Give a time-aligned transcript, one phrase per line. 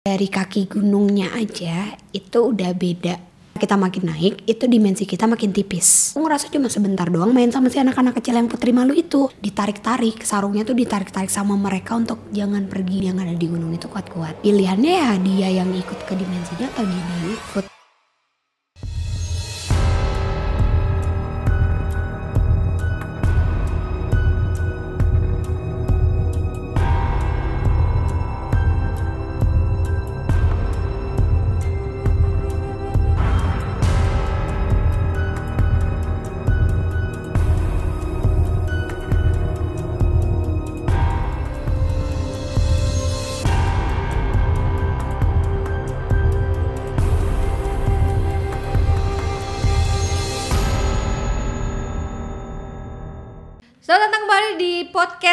[0.00, 3.20] dari kaki gunungnya aja itu udah beda.
[3.60, 6.16] Kita makin naik itu dimensi kita makin tipis.
[6.16, 9.28] Aku ngerasa cuma sebentar doang main sama si anak-anak kecil yang putri malu itu.
[9.44, 13.12] Ditarik-tarik sarungnya tuh ditarik-tarik sama mereka untuk jangan pergi.
[13.12, 14.40] Yang ada di gunung itu kuat-kuat.
[14.40, 17.64] Pilihannya ya dia yang ikut ke dimensinya atau dia yang ikut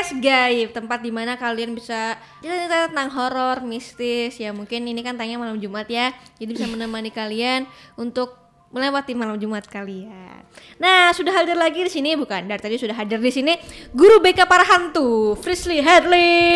[0.07, 4.39] podcast Gaib, tempat di mana kalian bisa cerita tentang horor, mistis.
[4.39, 7.67] Ya mungkin ini kan tanya malam Jumat ya, jadi bisa menemani kalian
[7.99, 8.39] untuk
[8.71, 10.47] melewati malam Jumat kalian.
[10.79, 12.47] Nah, sudah hadir lagi di sini bukan?
[12.47, 13.59] Dari tadi sudah hadir di sini
[13.91, 16.55] guru BK para hantu, Frisley Hadlin.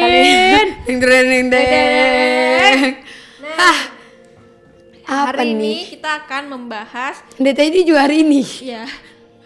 [0.88, 2.96] ding ding ding ding
[3.52, 3.78] Nah,
[5.12, 8.88] apa hari nih ini kita akan membahas dari tadi juga hari ini Ya,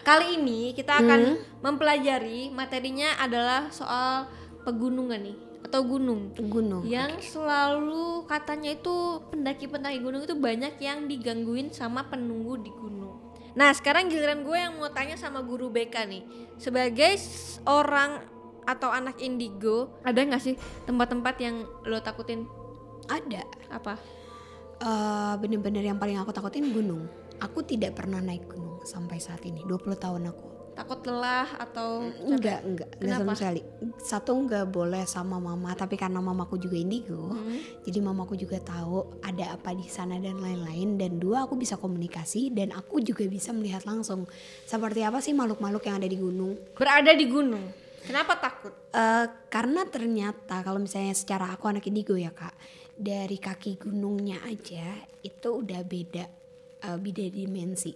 [0.06, 1.36] kali ini kita akan Hmm.
[1.66, 4.30] mempelajari materinya adalah soal
[4.62, 11.74] pegunungan nih atau gunung gunung yang selalu katanya itu pendaki-pendaki gunung itu banyak yang digangguin
[11.74, 13.18] sama penunggu di gunung.
[13.58, 16.22] Nah sekarang giliran gue yang mau tanya sama guru BK nih
[16.54, 17.18] sebagai
[17.66, 18.22] orang
[18.62, 20.54] atau anak indigo ada nggak sih
[20.86, 22.46] tempat-tempat yang lo takutin
[23.10, 23.42] ada
[23.74, 23.98] apa?
[24.76, 27.08] Eh, bener-bener yang paling aku takutin gunung.
[27.38, 29.60] Aku tidak pernah naik gunung sampai saat ini.
[29.62, 30.46] 20 tahun aku.
[30.76, 33.32] Takut lelah atau Enggak, enggak, enggak sama Kenapa?
[33.32, 33.60] sekali.
[33.96, 37.64] Satu enggak boleh sama mama, tapi karena mamaku juga indigo, Hmm.
[37.80, 41.00] jadi mamaku juga tahu ada apa di sana dan lain-lain.
[41.00, 44.28] Dan dua, aku bisa komunikasi dan aku juga bisa melihat langsung
[44.68, 46.52] seperti apa sih makhluk-makhluk yang ada di gunung.
[46.76, 47.64] berada di gunung?
[48.04, 48.70] Kenapa takut?
[48.92, 52.52] Eh, karena ternyata kalau misalnya secara aku anak indigo ya kak,
[52.92, 56.24] dari kaki gunungnya aja itu udah beda,
[56.82, 57.92] eh, beda dimensi.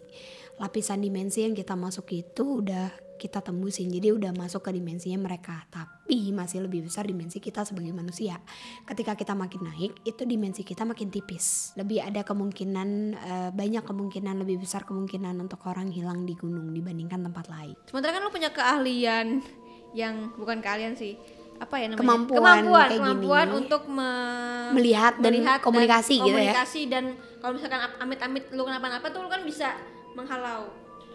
[0.56, 5.68] Lapisan dimensi yang kita masuk itu udah kita tembusin, jadi udah masuk ke dimensinya mereka.
[5.68, 8.40] Tapi masih lebih besar dimensi kita sebagai manusia.
[8.88, 11.76] Ketika kita makin naik, itu dimensi kita makin tipis.
[11.76, 17.20] Lebih ada kemungkinan, eh, banyak kemungkinan lebih besar kemungkinan untuk orang hilang di gunung dibandingkan
[17.20, 17.76] tempat lain.
[17.84, 19.44] Sementara kan lo punya keahlian
[19.92, 21.20] yang bukan keahlian sih.
[21.60, 22.00] Apa ya namanya?
[22.00, 23.58] Kemampuan kemampuan, kayak kemampuan gini.
[23.60, 26.56] untuk me- Melihat dan komunikasi gitu ya.
[26.56, 27.04] komunikasi dan
[27.40, 29.74] kalau misalkan am- amit-amit lu kenapa-napa tuh lu kan bisa
[30.12, 30.68] menghalau.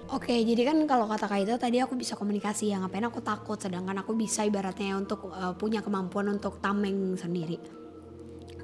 [0.06, 3.58] Oke, jadi kan kalau kata Kak itu tadi aku bisa komunikasi ya, ngapain aku takut
[3.58, 7.58] sedangkan aku bisa ibaratnya untuk uh, punya kemampuan untuk tameng sendiri.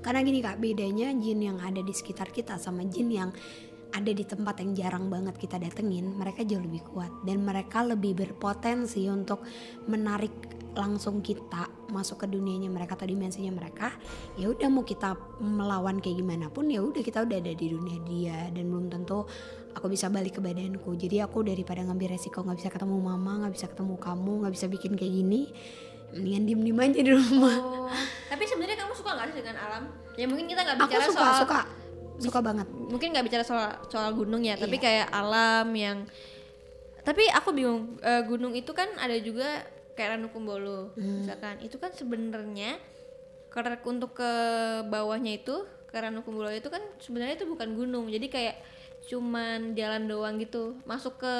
[0.06, 3.30] Karena gini Kak, bedanya jin yang ada di sekitar kita sama jin yang
[3.92, 7.12] ada di tempat yang jarang banget kita datengin, mereka jauh lebih kuat.
[7.28, 9.44] Dan mereka lebih berpotensi untuk
[9.88, 10.32] menarik
[10.72, 13.92] langsung kita masuk ke dunianya mereka atau dimensinya mereka.
[14.40, 18.00] Ya udah mau kita melawan kayak gimana pun ya udah kita udah ada di dunia
[18.08, 18.38] dia.
[18.56, 19.28] Dan belum tentu
[19.76, 20.96] aku bisa balik ke badanku.
[20.96, 24.66] Jadi aku daripada ngambil resiko nggak bisa ketemu mama nggak bisa ketemu kamu nggak bisa
[24.72, 25.52] bikin kayak gini
[26.12, 27.56] mendingan diem diem aja di rumah.
[27.64, 27.92] Oh,
[28.28, 29.84] tapi sebenarnya kamu suka nggak sih dengan alam?
[30.20, 31.81] Ya mungkin kita nggak aku bicara suka soal suka
[32.22, 32.68] suka banget.
[32.70, 34.84] mungkin nggak bicara soal soal gunung ya, tapi Iya.
[34.84, 35.98] kayak alam yang
[37.02, 41.22] tapi aku bingung eh, gunung itu kan ada juga kayak Ranukumbolo Hmm.
[41.22, 41.58] misalkan.
[41.60, 42.78] Itu kan sebenarnya
[43.50, 44.32] karena untuk ke
[44.88, 45.56] bawahnya itu
[45.86, 48.06] ke Ranukumbolo itu kan sebenarnya itu bukan gunung.
[48.08, 48.56] Jadi kayak
[49.02, 50.78] cuman jalan doang gitu.
[50.86, 51.34] Masuk ke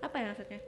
[0.00, 0.60] apa ya maksudnya?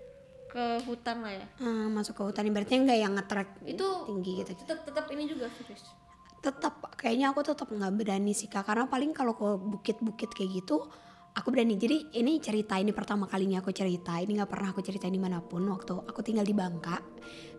[0.47, 1.47] Ke hutan lah ya.
[1.59, 2.45] Eh, masuk ke hutan.
[2.45, 4.51] Ibaratnya nggak yang ngetrek itu tinggi gitu.
[4.61, 5.83] tetap tetap ini juga serius
[6.45, 8.69] tetap kayaknya aku tetap nggak berani sih kak.
[8.69, 10.85] Karena paling kalau ke bukit-bukit kayak gitu
[11.35, 11.75] aku berani.
[11.81, 14.21] Jadi ini cerita ini pertama kalinya aku cerita.
[14.21, 15.65] Ini nggak pernah aku ceritain di mana pun.
[15.65, 17.01] Waktu aku tinggal di Bangka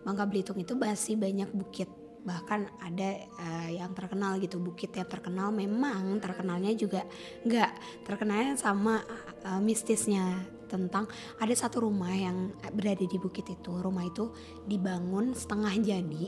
[0.06, 1.90] Bangka Belitung itu masih banyak bukit.
[2.26, 5.50] Bahkan ada eh, yang terkenal gitu bukit yang terkenal.
[5.50, 7.02] Memang terkenalnya juga
[7.42, 9.02] nggak terkenalnya sama
[9.42, 11.06] eh, mistisnya tentang
[11.38, 13.70] ada satu rumah yang berada di bukit itu.
[13.70, 14.30] Rumah itu
[14.66, 16.24] dibangun setengah jadi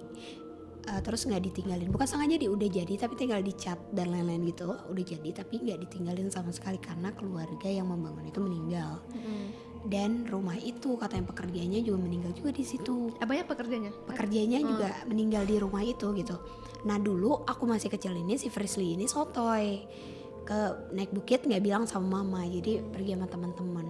[0.89, 1.93] Uh, terus nggak ditinggalin.
[1.93, 4.73] Bukan sengaja dia udah jadi tapi tinggal dicat dan lain-lain gitu.
[4.73, 9.05] Udah jadi tapi nggak ditinggalin sama sekali karena keluarga yang membangun itu meninggal.
[9.85, 13.13] Dan rumah itu katanya pekerjanya juga meninggal juga di situ.
[13.21, 13.93] Apa ya pekerjaannya?
[14.09, 16.41] Pekerjanya juga meninggal di rumah itu gitu.
[16.89, 19.85] Nah dulu aku masih kecil ini si Frisley ini sotoy.
[20.49, 23.87] Ke naik bukit nggak bilang sama mama jadi pergi sama teman-teman.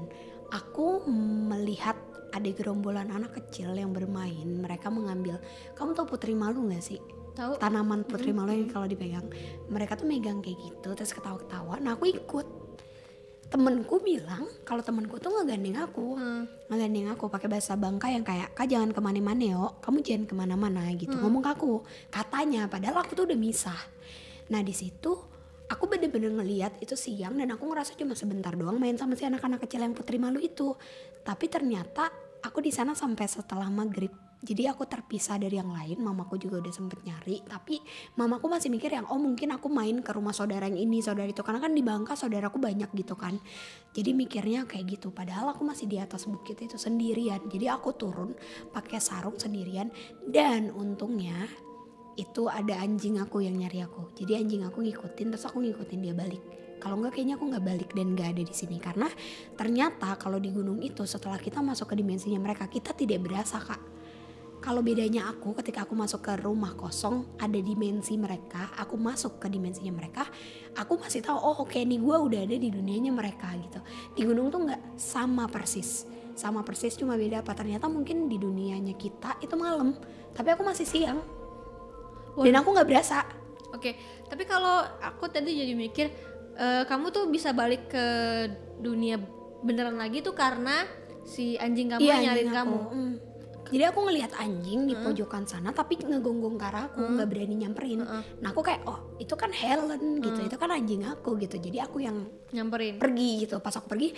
[0.50, 1.06] Aku
[1.46, 1.94] melihat
[2.32, 5.40] ada gerombolan anak kecil yang bermain mereka mengambil
[5.74, 7.00] kamu tahu putri malu nggak sih?
[7.38, 7.54] Tahu.
[7.62, 9.22] tanaman putri malu yang kalau dipegang.
[9.70, 11.78] Mereka tuh megang kayak gitu terus ketawa-ketawa.
[11.78, 12.66] Nah aku ikut.
[13.48, 16.18] Temenku bilang kalau temenku tuh ngegandeng aku.
[16.18, 16.44] Hmm.
[16.66, 19.78] ngegandeng aku pakai bahasa bangka yang kayak kak jangan ke mana-mana yo.
[19.78, 21.14] Kamu jangan ke mana-mana gitu.
[21.14, 21.86] Ngomong ke aku.
[22.10, 23.78] Katanya padahal aku tuh udah misah.
[24.50, 25.37] Nah di situ
[25.68, 29.60] aku bener-bener ngeliat itu siang dan aku ngerasa cuma sebentar doang main sama si anak-anak
[29.68, 30.74] kecil yang putri malu itu.
[31.22, 32.08] Tapi ternyata
[32.40, 34.10] aku di sana sampai setelah maghrib.
[34.38, 37.42] Jadi aku terpisah dari yang lain mamaku juga udah sempet nyari.
[37.42, 37.82] Tapi
[38.14, 41.42] mamaku masih mikir yang oh mungkin aku main ke rumah saudara yang ini saudara itu.
[41.42, 43.34] Karena kan di Bangka saudaraku banyak gitu kan.
[43.90, 45.10] Jadi mikirnya kayak gitu.
[45.10, 47.50] Padahal aku masih di atas bukit itu sendirian.
[47.50, 48.38] Jadi aku turun
[48.70, 49.90] pakai sarung sendirian.
[50.22, 51.50] Dan untungnya
[52.18, 54.10] itu ada anjing aku yang nyari aku.
[54.18, 56.42] Jadi anjing aku ngikutin terus aku ngikutin dia balik.
[56.82, 58.82] Kalau nggak kayaknya aku nggak balik dan nggak ada di sini.
[58.82, 59.06] Karena
[59.54, 63.78] ternyata kalau di gunung itu setelah kita masuk ke dimensinya mereka kita tidak berasa kak.
[64.58, 69.46] Kalau bedanya aku ketika aku masuk ke rumah kosong ada dimensi mereka aku masuk ke
[69.46, 70.26] dimensinya mereka
[70.74, 73.78] aku masih tahu oh oke nih gue udah ada di dunianya mereka gitu.
[74.18, 76.10] Di gunung tuh nggak sama persis.
[76.34, 77.54] Sama persis cuma beda apa.
[77.54, 79.94] Ternyata mungkin di dunianya kita itu malam
[80.34, 81.37] tapi aku masih siang
[82.46, 83.26] dan aku nggak berasa
[83.68, 83.94] Oke,
[84.26, 86.06] tapi kalau aku tadi jadi mikir
[86.56, 88.04] eh, kamu tuh bisa balik ke
[88.80, 89.20] dunia
[89.60, 90.88] beneran lagi tuh karena
[91.28, 92.78] si anjing kamu yang nyariin kamu.
[92.88, 93.14] Mm.
[93.68, 98.00] Jadi aku ngelihat anjing di pojokan sana tapi ngegonggong ke aku nggak berani nyamperin.
[98.40, 101.60] Nah aku kayak oh itu kan Helen gitu, itu kan anjing aku gitu.
[101.60, 102.96] Jadi aku yang Nyamperin.
[102.96, 103.60] pergi gitu.
[103.60, 104.16] Pas aku pergi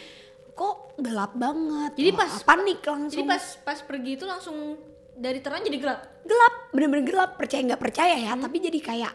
[0.55, 1.99] kok gelap banget.
[1.99, 3.11] Jadi pas- panik langsung.
[3.11, 4.79] Jadi pas pas pergi itu langsung
[5.21, 6.01] dari terang jadi gelap.
[6.25, 7.31] gelap, bener-bener gelap.
[7.37, 9.13] Percaya nggak percaya ya, tapi jadi kayak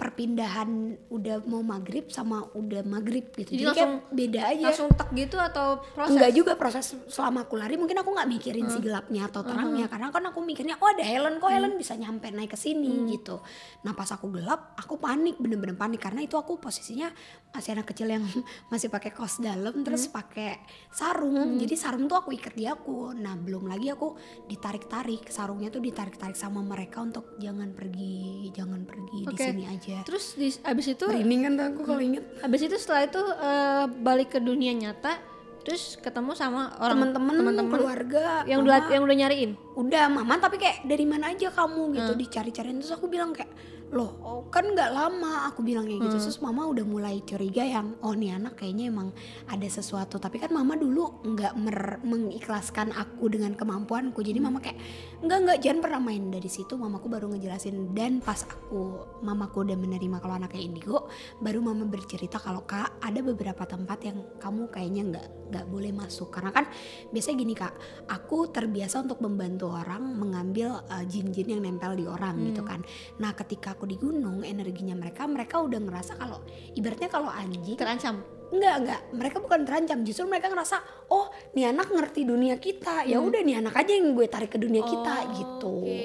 [0.00, 3.52] perpindahan udah mau maghrib sama udah maghrib gitu.
[3.52, 4.66] Jadi Jadi, kayak beda aja.
[4.72, 6.16] Langsung tek gitu atau proses?
[6.16, 10.08] Enggak juga proses selama aku lari mungkin aku nggak mikirin si gelapnya atau terangnya karena
[10.08, 13.44] kan aku mikirnya oh ada Helen kok Helen bisa nyampe naik ke sini gitu.
[13.84, 17.12] Nah pas aku gelap aku panik bener-bener panik karena itu aku posisinya
[17.52, 18.24] masih anak kecil yang
[18.72, 23.12] masih pakai kaos dalam terus pakai sarung jadi sarung tuh aku ikat di aku.
[23.12, 24.16] Nah belum lagi aku
[24.48, 29.44] ditarik-tarik sarungnya tuh ditarik-tarik sama mereka untuk jangan pergi jangan pergi di Oke.
[29.50, 29.89] sini aja.
[30.02, 32.24] Terus di, abis itu Merinding kan tuh aku kalau inget.
[32.40, 35.18] abis itu setelah itu eh, balik ke dunia nyata
[35.60, 38.66] terus ketemu sama orang Temen-temen, teman-teman keluarga, yang mama.
[38.66, 39.50] udah yang udah nyariin.
[39.74, 43.52] udah mama tapi kayak dari mana aja kamu gitu dicari-cariin terus aku bilang kayak
[43.90, 46.16] loh oh, kan nggak lama aku bilang kayak gitu.
[46.22, 49.10] Terus mama udah mulai curiga yang oh nih anak kayaknya emang
[49.50, 50.22] ada sesuatu.
[50.22, 51.58] Tapi kan mama dulu nggak
[52.06, 54.22] mengikhlaskan aku dengan kemampuanku.
[54.22, 54.78] Jadi mama kayak
[55.26, 56.22] nggak nggak jangan pernah main.
[56.30, 57.90] Dari situ mamaku baru ngejelasin.
[57.90, 61.10] Dan pas aku mamaku udah menerima kalau anaknya indigo
[61.42, 66.30] baru mama bercerita kalau kak ada beberapa tempat yang kamu kayaknya nggak nggak boleh masuk.
[66.30, 66.70] Karena kan
[67.10, 67.74] biasanya gini kak
[68.06, 72.86] aku terbiasa untuk membantu orang mengambil uh, jin-jin yang nempel di orang gitu kan.
[73.18, 76.44] Nah ketika aku di gunung energinya mereka mereka udah ngerasa kalau
[76.76, 78.20] ibaratnya kalau anjing Terancam.
[78.50, 79.00] Enggak, enggak.
[79.14, 79.98] Mereka bukan terancam.
[80.02, 80.82] Justru mereka ngerasa,
[81.14, 83.06] oh, nih anak ngerti dunia kita.
[83.06, 85.74] Ya udah nih anak aja yang gue tarik ke dunia kita Oh, gitu.
[85.86, 85.98] oke.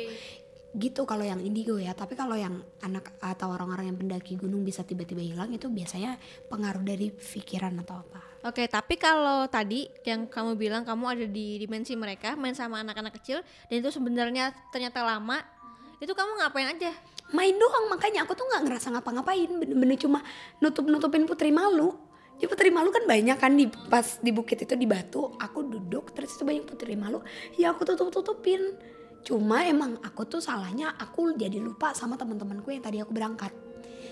[0.78, 1.98] Gitu kalau yang indigo ya.
[1.98, 6.86] Tapi kalau yang anak atau orang-orang yang pendaki gunung bisa tiba-tiba hilang itu biasanya pengaruh
[6.86, 8.22] dari pikiran atau apa.
[8.46, 13.18] Oke, tapi kalau tadi yang kamu bilang kamu ada di dimensi mereka, main sama anak-anak
[13.18, 15.42] kecil dan itu sebenarnya ternyata lama,
[15.98, 16.94] itu kamu ngapain aja?
[17.36, 19.52] Main doang makanya aku tuh nggak ngerasa ngapa-ngapain.
[19.52, 20.24] Bener-bener cuma
[20.64, 21.92] nutup-nutupin putri malu.
[22.40, 25.36] Jadi putri malu kan banyak kan di pas di bukit itu di batu.
[25.36, 27.20] Aku duduk terus itu banyak putri malu.
[27.60, 28.76] Ya aku tutup-tutupin.
[29.26, 33.65] Cuma emang aku tuh salahnya aku jadi lupa sama teman-temanku yang tadi aku berangkat.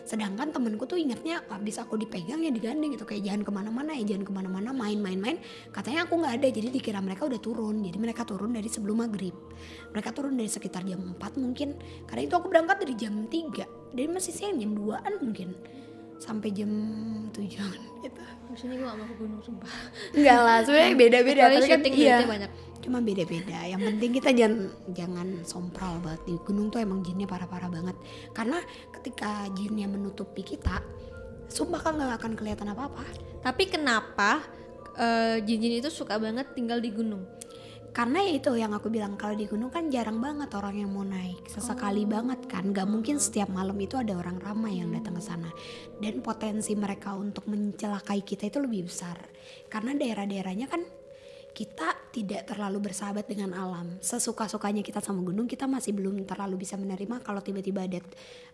[0.03, 4.03] Sedangkan temenku tuh ingatnya habis aku dipegang ya digandeng gitu kayak jangan ke mana-mana ya
[4.03, 5.39] jangan ke mana-mana main-main-main.
[5.71, 7.81] Katanya aku nggak ada jadi dikira mereka udah turun.
[7.81, 9.35] Jadi mereka turun dari sebelum maghrib.
[9.95, 11.79] Mereka turun dari sekitar jam 4 mungkin.
[12.05, 15.55] Karena itu aku berangkat dari jam 3 Dari masih siang jam 2an mungkin
[16.23, 16.71] sampai jam
[17.35, 18.21] 7an gitu.
[18.47, 19.71] Maksudnya gue gak mau ke gunung sumpah.
[20.13, 21.41] Enggak lah, sebenarnya beda-beda.
[21.49, 22.51] Tapi kan syuting iya, banyak.
[22.83, 23.63] Cuma beda-beda.
[23.63, 27.95] Yang penting kita jangan jangan sompral banget di gunung tuh emang jinnya parah-parah banget.
[28.35, 28.59] Karena
[28.99, 30.83] ketika jinnya menutupi kita,
[31.47, 33.07] sumpah kan nggak akan kelihatan apa-apa.
[33.39, 34.43] Tapi kenapa
[34.99, 37.23] eh, jin-jin itu suka banget tinggal di gunung?
[37.93, 41.05] Karena ya itu yang aku bilang kalau di gunung kan jarang banget orang yang mau
[41.05, 42.73] naik, sesekali banget kan.
[42.73, 45.53] Gak mungkin setiap malam itu ada orang ramai yang datang ke sana.
[46.01, 49.21] Dan potensi mereka untuk mencelakai kita itu lebih besar.
[49.69, 50.81] Karena daerah-daerahnya kan
[51.53, 54.01] kita tidak terlalu bersahabat dengan alam.
[54.01, 58.01] Sesuka-sukanya kita sama gunung, kita masih belum terlalu bisa menerima kalau tiba-tiba ada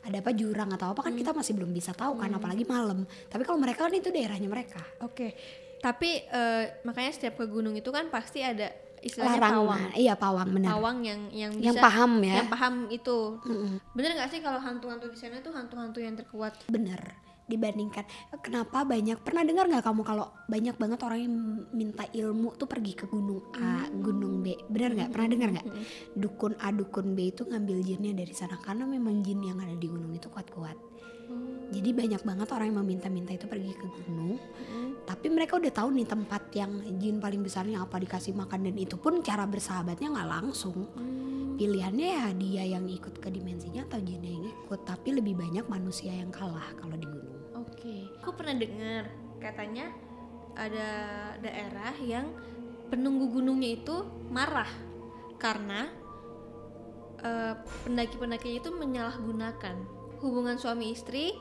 [0.04, 3.08] ada apa jurang atau apa kan kita masih belum bisa tahu kan apalagi malam.
[3.26, 4.84] Tapi kalau mereka kan itu daerahnya mereka.
[5.00, 5.32] Oke.
[5.80, 8.68] Tapi eh, makanya setiap ke gunung itu kan pasti ada
[9.00, 9.56] istilahnya Larangan.
[9.56, 10.70] pawang Iya pawang benar.
[10.76, 12.36] pawang yang yang bisa Yang paham ya.
[12.44, 13.74] yang paham itu Mm-mm.
[13.96, 17.00] bener nggak sih kalau hantu-hantu di sana tuh hantu-hantu yang terkuat Bener
[17.50, 18.06] dibandingkan
[18.46, 21.36] kenapa banyak pernah dengar nggak kamu kalau banyak banget orang yang
[21.74, 25.10] minta ilmu tuh pergi ke gunung A, gunung B, bener nggak?
[25.10, 25.68] Pernah dengar nggak?
[26.14, 29.88] Dukun A, dukun B itu ngambil jinnya dari sana karena memang jin yang ada di
[29.90, 30.78] gunung itu kuat-kuat.
[31.70, 34.42] Jadi banyak banget orang yang meminta-minta itu pergi ke gunung,
[35.06, 38.98] tapi mereka udah tahu nih tempat yang jin paling besarnya apa dikasih makan dan itu
[38.98, 40.90] pun cara bersahabatnya nggak langsung.
[41.60, 46.10] Pilihannya ya dia yang ikut ke dimensinya atau jinnya yang ikut, tapi lebih banyak manusia
[46.10, 47.29] yang kalah kalau di gunung.
[48.30, 49.10] Aku pernah dengar
[49.42, 49.90] katanya
[50.54, 50.90] ada
[51.42, 52.30] daerah yang
[52.94, 54.70] penunggu gunungnya itu marah
[55.42, 55.90] karena
[57.26, 57.58] eh,
[57.90, 59.82] pendaki-pendakinya itu menyalahgunakan
[60.22, 61.34] hubungan suami istri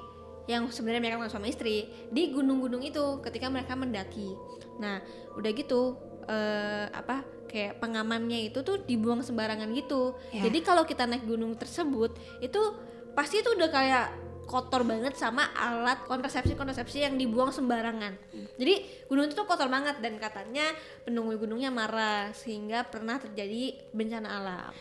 [0.48, 4.32] yang sebenarnya mereka bukan suami istri di gunung-gunung itu ketika mereka mendaki.
[4.80, 5.04] Nah,
[5.36, 5.92] udah gitu
[6.24, 7.20] eh, apa
[7.52, 10.16] kayak pengamannya itu tuh dibuang sembarangan gitu.
[10.32, 10.48] Ya.
[10.48, 12.62] Jadi kalau kita naik gunung tersebut itu
[13.12, 18.16] pasti itu udah kayak kotor banget sama alat kontrasepsi-kontrasepsi yang dibuang sembarangan.
[18.56, 20.72] Jadi gunung itu tuh kotor banget dan katanya
[21.04, 24.72] penunggu gunungnya marah sehingga pernah terjadi bencana alam.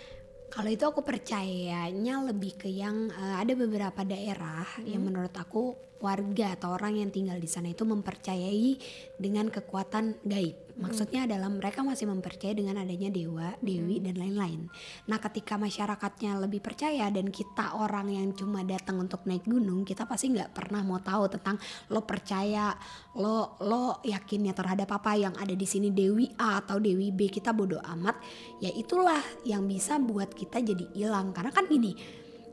[0.48, 6.54] Kalau itu aku percayanya lebih ke yang eh, ada beberapa daerah yang menurut aku warga
[6.54, 8.78] atau orang yang tinggal di sana itu mempercayai
[9.18, 10.68] dengan kekuatan gaib.
[10.78, 14.70] Maksudnya adalah mereka masih mempercayai dengan adanya dewa, dewi dan lain-lain.
[15.10, 20.06] Nah, ketika masyarakatnya lebih percaya dan kita orang yang cuma datang untuk naik gunung, kita
[20.06, 21.58] pasti nggak pernah mau tahu tentang
[21.90, 22.78] lo percaya,
[23.18, 27.58] lo lo yakinnya terhadap apa yang ada di sini dewi A atau dewi B kita
[27.58, 28.22] bodoh amat.
[28.62, 31.98] Ya itulah yang bisa buat kita jadi hilang karena kan gini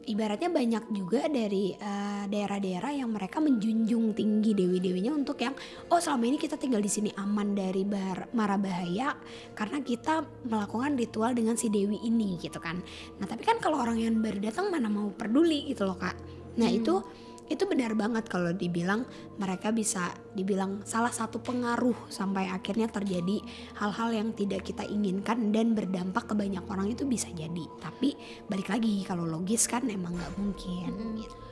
[0.06, 5.52] ibaratnya banyak juga dari eh, daerah-daerah yang mereka menjunjung tinggi dewi-dewinya untuk yang
[5.90, 9.16] oh selama ini kita tinggal di sini aman dari bar, mara bahaya
[9.52, 12.80] karena kita melakukan ritual dengan si dewi ini gitu kan.
[13.20, 16.16] Nah tapi kan kalau orang yang baru datang mana mau peduli gitu loh kak.
[16.56, 17.02] Nah itu
[17.44, 19.04] itu benar banget kalau dibilang
[19.36, 23.44] mereka bisa dibilang salah satu pengaruh sampai akhirnya terjadi
[23.76, 28.16] hal-hal yang tidak kita inginkan dan berdampak ke banyak orang itu bisa jadi tapi
[28.48, 30.90] balik lagi kalau logis kan emang nggak mungkin.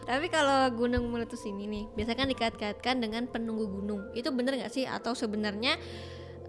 [0.02, 4.10] Tapi kalau gunung meletus ini nih, biasanya kan dikait-kaitkan dengan penunggu gunung.
[4.18, 4.82] Itu bener nggak sih?
[4.82, 5.78] Atau sebenarnya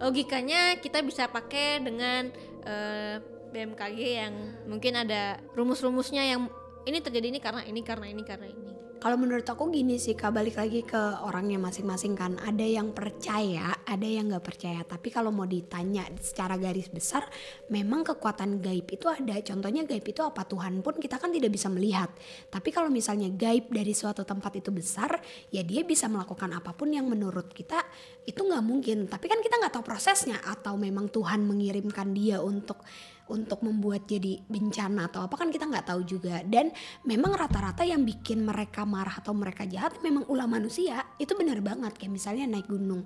[0.02, 2.34] logikanya kita bisa pakai dengan
[2.66, 3.22] eh,
[3.54, 4.34] BMKG yang
[4.66, 6.50] mungkin ada rumus-rumusnya yang
[6.84, 8.83] ini terjadi ini karena ini karena ini karena ini.
[8.98, 12.36] Kalau menurut aku gini sih kak balik lagi ke orangnya masing-masing kan.
[12.40, 14.80] Ada yang percaya ada yang nggak percaya.
[14.82, 17.28] Tapi kalau mau ditanya secara garis besar
[17.70, 19.36] memang kekuatan gaib itu ada.
[19.44, 20.42] Contohnya gaib itu apa?
[20.48, 22.10] Tuhan pun kita kan tidak bisa melihat.
[22.48, 25.20] Tapi kalau misalnya gaib dari suatu tempat itu besar
[25.52, 27.78] ya dia bisa melakukan apa pun yang menurut kita
[28.24, 29.06] itu nggak mungkin.
[29.06, 32.80] Tapi kan kita nggak tahu prosesnya atau memang Tuhan mengirimkan dia untuk
[33.24, 36.44] untuk membuat jadi bencana atau apa kan kita nggak tahu juga.
[36.44, 36.68] Dan
[37.08, 41.00] memang rata-rata yang bikin mereka marah atau mereka jahat memang ulah manusia.
[41.16, 43.04] Itu benar banget kayak misalnya naik gunung.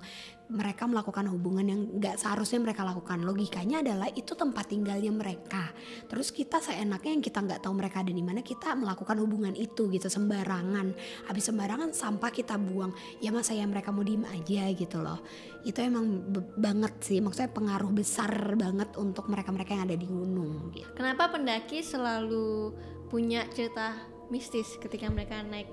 [0.49, 3.21] Mereka melakukan hubungan yang nggak seharusnya mereka lakukan.
[3.21, 5.69] Logikanya adalah itu tempat tinggalnya mereka.
[6.09, 9.87] Terus kita seenaknya yang kita nggak tahu mereka ada di mana kita melakukan hubungan itu
[9.93, 10.91] gitu sembarangan.
[11.29, 12.91] Habis sembarangan sampah kita buang.
[13.21, 15.21] Ya masa ya mereka mau diem aja gitu loh
[15.67, 16.23] itu emang
[16.55, 21.83] banget sih maksudnya pengaruh besar banget untuk mereka-mereka yang ada di gunung gitu Kenapa pendaki
[21.83, 22.71] selalu
[23.11, 23.99] punya cerita
[24.31, 25.67] mistis ketika mereka naik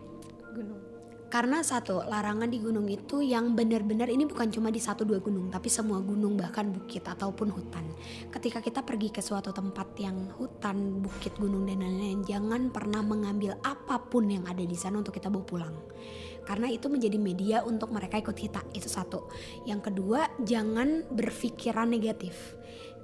[0.50, 0.96] gunung?
[1.26, 5.50] Karena satu, larangan di gunung itu yang benar-benar ini bukan cuma di satu dua gunung,
[5.50, 7.82] tapi semua gunung bahkan bukit ataupun hutan.
[8.30, 13.58] Ketika kita pergi ke suatu tempat yang hutan, bukit, gunung dan lain-lain, jangan pernah mengambil
[13.66, 15.74] apa pun yang ada di sana untuk kita bawa pulang.
[16.46, 19.26] Karena itu menjadi media untuk mereka ikut kita, itu satu.
[19.66, 22.54] Yang kedua, jangan berpikiran negatif.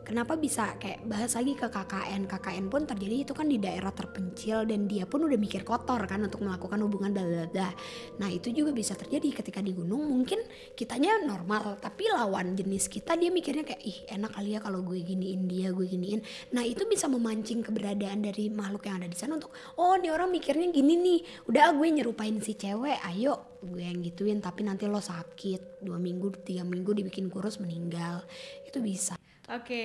[0.02, 4.66] Kenapa bisa kayak bahas lagi ke KKN KKN pun terjadi itu kan di daerah terpencil
[4.66, 7.70] dan dia pun udah mikir kotor kan untuk melakukan hubungan bla.
[8.18, 10.42] Nah itu juga bisa terjadi ketika di gunung mungkin
[10.74, 14.98] kitanya normal tapi lawan jenis kita dia mikirnya kayak ih enak kali ya kalau gue
[14.98, 16.20] giniin dia gue giniin.
[16.50, 20.34] Nah itu bisa memancing keberadaan dari makhluk yang ada di sana untuk oh ini orang
[20.34, 24.90] mikirnya gini nih udah ah, gue nyerupain si cewek ayo gue yang gituin tapi nanti
[24.90, 28.26] lo sakit dua minggu tiga minggu dibikin kurus meninggal
[28.66, 29.14] itu bisa.
[29.52, 29.84] Oke.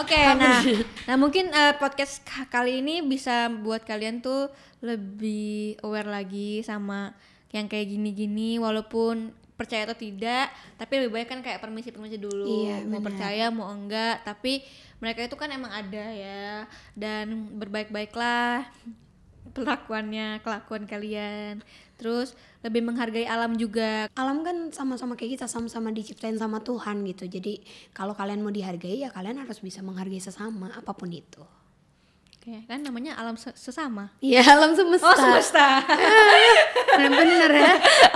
[0.00, 0.64] Oke, nah,
[1.04, 4.48] nah mungkin eh, podcast ka- kali ini bisa buat kalian tuh
[4.80, 7.12] lebih aware lagi sama
[7.52, 9.28] yang kayak gini-gini, walaupun
[9.60, 10.48] percaya atau tidak,
[10.80, 13.06] tapi lebih baik kan kayak permisi-permisi dulu, Iya, mau benar.
[13.12, 14.64] percaya mau enggak, tapi
[15.04, 16.64] mereka itu kan emang ada ya,
[16.96, 18.64] dan berbaik-baiklah
[19.50, 21.60] perlakuannya kelakuan kalian
[22.00, 22.32] terus
[22.64, 27.60] lebih menghargai alam juga alam kan sama-sama kayak kita sama-sama diciptain sama Tuhan gitu jadi
[27.92, 31.44] kalau kalian mau dihargai ya kalian harus bisa menghargai sesama apa pun itu
[32.40, 35.84] Oke, kan namanya alam se- sesama Iya alam semesta oh semesta
[36.96, 37.72] bener ya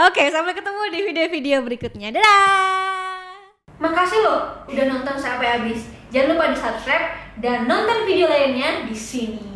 [0.09, 2.09] Oke, sampai ketemu di video-video berikutnya.
[2.09, 3.31] Dadah!
[3.79, 5.87] Makasih loh udah nonton sampai habis.
[6.09, 7.07] Jangan lupa di subscribe
[7.43, 9.54] dan nonton video lainnya di sini.